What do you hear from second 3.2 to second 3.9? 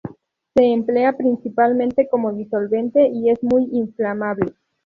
es muy